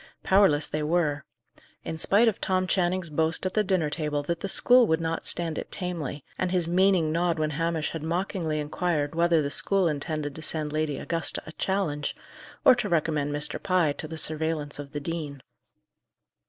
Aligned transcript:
Powerless 0.23 0.67
they 0.67 0.81
were: 0.81 1.25
in 1.85 1.99
spite 1.99 2.27
of 2.27 2.41
Tom 2.41 2.65
Channing's 2.65 3.09
boast 3.09 3.45
at 3.45 3.53
the 3.53 3.63
dinner 3.63 3.91
table 3.91 4.23
that 4.23 4.39
the 4.39 4.49
school 4.49 4.87
would 4.87 4.99
not 4.99 5.27
stand 5.27 5.59
it 5.59 5.71
tamely, 5.71 6.23
and 6.39 6.49
his 6.51 6.67
meaning 6.67 7.11
nod 7.11 7.37
when 7.37 7.51
Hamish 7.51 7.91
had 7.91 8.01
mockingly 8.01 8.59
inquired 8.59 9.13
whether 9.13 9.43
the 9.43 9.51
school 9.51 9.87
intended 9.87 10.33
to 10.33 10.41
send 10.41 10.73
Lady 10.73 10.97
Augusta 10.97 11.43
a 11.45 11.51
challenge, 11.51 12.15
or 12.65 12.73
to 12.73 12.89
recommend 12.89 13.31
Mr. 13.31 13.61
Pye 13.61 13.93
to 13.93 14.07
the 14.07 14.17
surveillance 14.17 14.79
of 14.79 14.91
the 14.91 14.99
dean. 14.99 15.43